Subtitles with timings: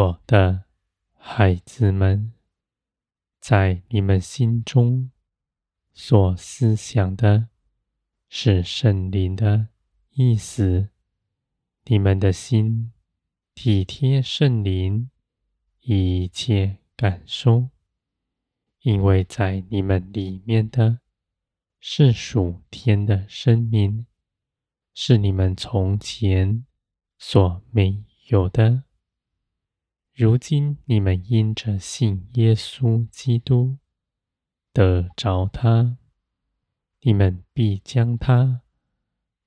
[0.00, 0.64] 我的
[1.12, 2.32] 孩子们，
[3.38, 5.10] 在你们心中
[5.92, 7.50] 所思想的
[8.26, 9.68] 是圣灵的
[10.12, 10.88] 意思。
[11.84, 12.94] 你们的心
[13.54, 15.10] 体贴圣灵
[15.80, 17.68] 一切感受，
[18.80, 21.00] 因为在你们里面的
[21.78, 24.06] 是属天的生命，
[24.94, 26.64] 是你们从前
[27.18, 28.84] 所没有的。
[30.20, 33.78] 如今你们因着信耶稣基督
[34.70, 35.96] 得着他，
[37.00, 38.60] 你们必将他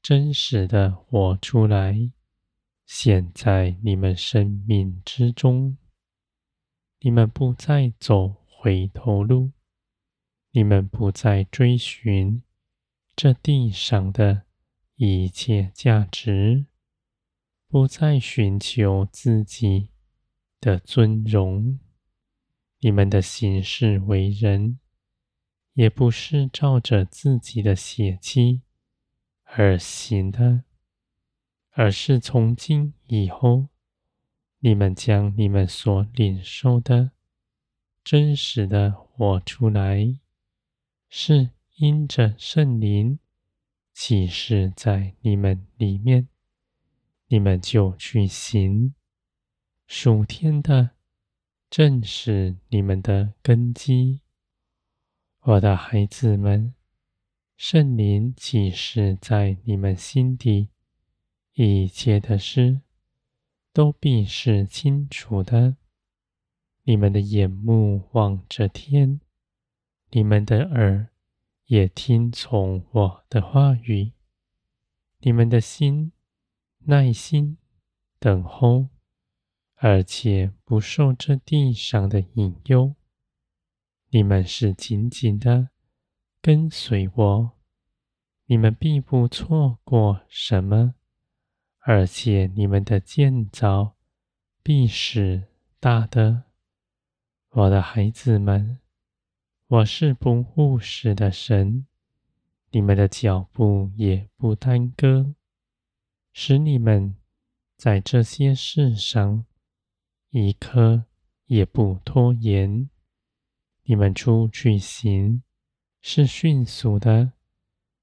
[0.02, 2.10] 真实的活出来，
[2.88, 5.78] 显在你们生命之中。
[7.02, 9.52] 你们不再走回头路，
[10.54, 12.42] 你们不再追寻
[13.16, 14.48] 这地上的
[14.96, 16.66] 一切价值，
[17.68, 19.93] 不再寻求自己。
[20.64, 21.78] 的尊荣，
[22.80, 24.80] 你们的行事为人，
[25.74, 28.62] 也不是照着自己的血气
[29.44, 30.64] 而行的，
[31.72, 33.68] 而是从今以后，
[34.60, 37.12] 你们将你们所领受的
[38.02, 40.18] 真实的活出来，
[41.10, 43.20] 是因着圣灵
[43.92, 46.30] 启示在你们里面，
[47.28, 48.94] 你们就去行。
[49.96, 50.90] 属天的，
[51.70, 54.22] 正是你们的根基，
[55.42, 56.74] 我的孩子们。
[57.56, 60.70] 圣灵启示在你们心底，
[61.54, 62.82] 一切的事
[63.72, 65.78] 都必是清楚的。
[66.86, 69.22] 你们的眼目望着天，
[70.10, 71.10] 你们的耳
[71.68, 74.14] 也听从我的话语，
[75.20, 76.12] 你们的心
[76.80, 77.60] 耐心
[78.18, 78.88] 等候。
[79.86, 82.96] 而且不受这地上的引诱，
[84.12, 85.72] 你们是紧紧的
[86.42, 87.52] 跟随我，
[88.46, 90.96] 你们必不错过什么，
[91.80, 93.98] 而且你们的建造
[94.64, 95.50] 必是
[95.82, 96.46] 大的。
[97.50, 98.80] 我的孩子们，
[99.68, 101.86] 我是不误事的神，
[102.72, 105.36] 你们的脚步也不耽搁，
[106.32, 107.18] 使你们
[107.76, 109.46] 在这些事上。
[110.36, 111.06] 一刻
[111.46, 112.90] 也不拖延，
[113.84, 115.44] 你们出去行
[116.02, 117.34] 是迅速的，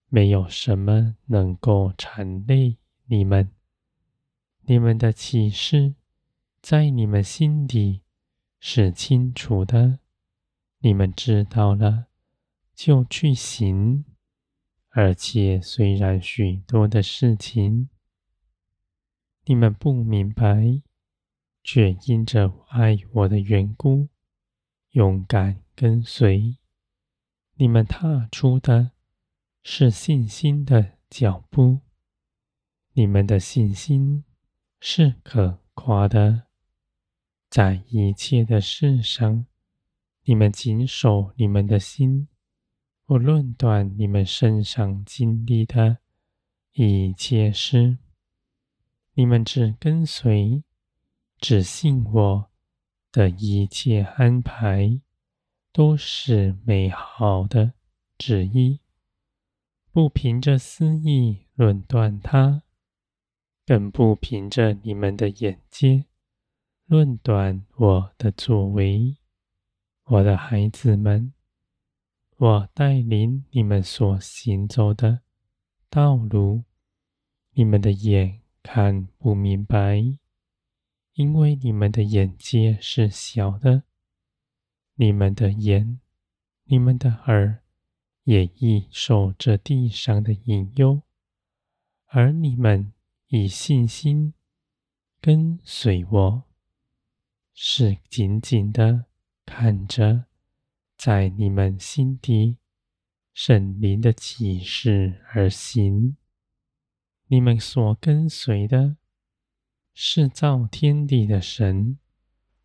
[0.06, 3.50] 没有什么能够缠累你们。
[4.60, 5.96] 你们的启示
[6.62, 8.02] 在你们心底
[8.60, 9.98] 是清楚的，
[10.78, 12.06] 你们知道了
[12.76, 14.04] 就去行。
[14.90, 17.88] 而且虽然许多的事情
[19.46, 20.80] 你们不明白。
[21.62, 24.08] 却因着爱我的缘故，
[24.90, 26.56] 勇敢跟随。
[27.54, 28.92] 你们踏出的
[29.62, 31.80] 是信心的脚步，
[32.94, 34.24] 你们的信心
[34.80, 36.46] 是可夸的。
[37.50, 39.44] 在一切的事上，
[40.24, 42.28] 你们谨守你们的心，
[43.04, 45.98] 不论断你们身上经历的
[46.72, 47.98] 一切事，
[49.14, 50.62] 你们只跟随。
[51.40, 52.50] 只信我
[53.10, 55.00] 的一切安排
[55.72, 57.72] 都是美好的
[58.18, 58.80] 旨意，
[59.90, 62.62] 不凭着私意论断它，
[63.64, 66.04] 更不凭着你们的眼界
[66.84, 69.16] 论断我的作为。
[70.04, 71.32] 我的孩子们，
[72.36, 75.20] 我带领你们所行走的
[75.88, 76.64] 道路，
[77.52, 80.19] 你们的眼看不明白。
[81.20, 83.82] 因为你们的眼界是小的，
[84.94, 86.00] 你们的眼、
[86.64, 87.62] 你们的耳
[88.24, 91.02] 也易受这地上的引诱，
[92.06, 92.94] 而你们
[93.26, 94.32] 以信心
[95.20, 96.44] 跟随我，
[97.52, 99.04] 是紧紧的
[99.44, 100.24] 看着
[100.96, 102.56] 在你们心底
[103.34, 106.16] 圣灵的启示而行，
[107.26, 108.96] 你们所跟随的。
[109.92, 111.98] 是造天地的神，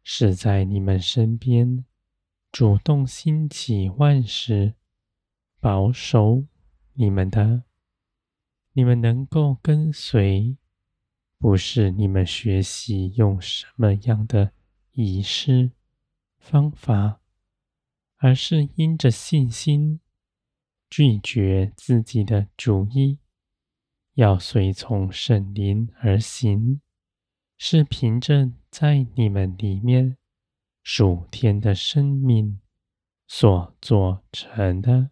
[0.03, 1.83] 是在你们身边
[2.51, 4.75] 主动兴起万事，
[5.59, 6.45] 保守
[6.93, 7.63] 你们的。
[8.73, 10.57] 你们能够跟随，
[11.37, 14.51] 不是你们学习用什么样的
[14.91, 15.71] 仪式
[16.37, 17.21] 方法，
[18.17, 19.99] 而是因着信心，
[20.89, 23.19] 拒绝自己的主意，
[24.13, 26.81] 要随从圣灵而行。
[27.57, 30.17] 是凭着在你们里面
[30.83, 32.59] 属天的生命
[33.27, 35.09] 所做成的。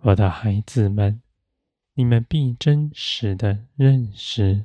[0.00, 1.20] 我的孩子们，
[1.94, 4.64] 你们必真实的认识，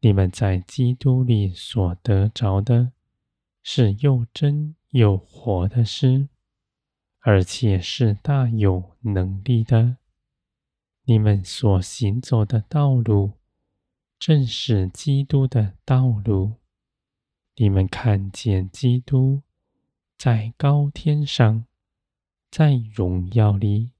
[0.00, 2.92] 你们在基督里所得着的，
[3.62, 6.28] 是又真又活的事，
[7.20, 9.96] 而且是大有能力的。
[11.06, 13.32] 你们所行走的道路，
[14.26, 16.54] 正是基督的道路。
[17.56, 19.42] 你们看见基督
[20.16, 21.66] 在高天上，
[22.50, 23.90] 在荣耀里。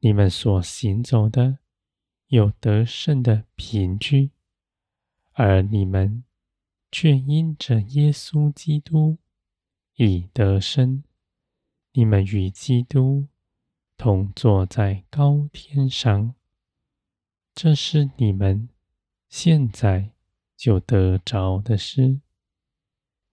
[0.00, 1.60] 你们所行走的
[2.26, 4.32] 有得胜的凭据，
[5.32, 6.24] 而你们
[6.92, 9.16] 却因着耶稣基督
[9.94, 11.02] 已得胜。
[11.92, 13.28] 你们与基督
[13.96, 16.34] 同坐在高天上，
[17.54, 18.68] 这是你们
[19.28, 20.10] 现在
[20.56, 22.20] 就得着的是。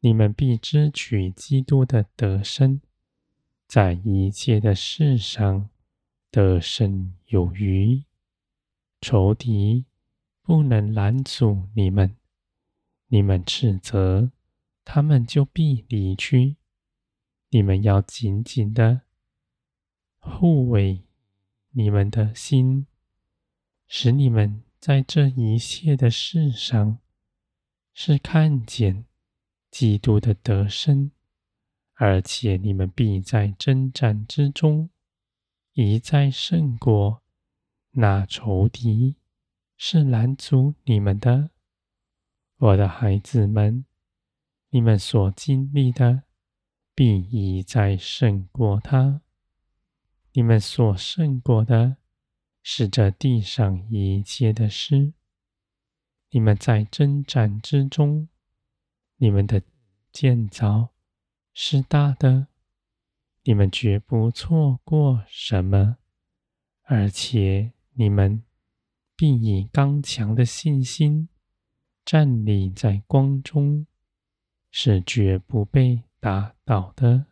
[0.01, 2.79] 你们必支取基督的得胜，
[3.67, 5.69] 在一切的事上。
[6.31, 8.03] 得胜有余，
[8.99, 9.85] 仇敌
[10.41, 12.17] 不能拦阻你们。
[13.07, 14.31] 你们斥责，
[14.83, 16.57] 他们就必离去。
[17.51, 19.03] 你们要紧紧的
[20.19, 21.03] 护卫
[21.71, 22.85] 你们的心，
[23.87, 26.99] 使你们在这一切的事上
[27.91, 29.05] 是看见
[29.71, 31.09] 基督的得胜，
[31.95, 34.91] 而且你们必在征战之中。
[35.73, 37.23] 一再胜过
[37.93, 39.15] 那仇敌，
[39.75, 41.49] 是拦阻你们的，
[42.57, 43.85] 我的孩子们，
[44.69, 46.25] 你们所经历的，
[46.93, 49.23] 必一再胜过他。
[50.33, 51.97] 你们所胜过的，
[52.67, 55.13] 是这地上一切的事。
[56.31, 58.27] 你们在征战之中，
[59.17, 59.61] 你们的
[60.11, 60.89] 建造
[61.53, 62.47] 是大的。
[63.43, 65.97] 你们绝不错过什么，
[66.81, 68.43] 而且你们
[69.15, 71.29] 必以刚强的信心
[72.03, 73.85] 站立在光中，
[74.71, 77.27] 是绝不被打倒的。